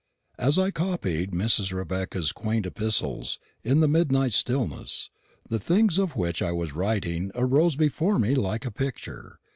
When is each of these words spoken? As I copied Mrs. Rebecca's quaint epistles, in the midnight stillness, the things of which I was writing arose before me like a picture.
As 0.39 0.57
I 0.57 0.71
copied 0.71 1.29
Mrs. 1.29 1.71
Rebecca's 1.71 2.31
quaint 2.31 2.65
epistles, 2.65 3.37
in 3.63 3.81
the 3.81 3.87
midnight 3.87 4.33
stillness, 4.33 5.11
the 5.47 5.59
things 5.59 5.99
of 5.99 6.15
which 6.15 6.41
I 6.41 6.51
was 6.51 6.73
writing 6.73 7.29
arose 7.35 7.75
before 7.75 8.17
me 8.17 8.33
like 8.33 8.65
a 8.65 8.71
picture. 8.71 9.37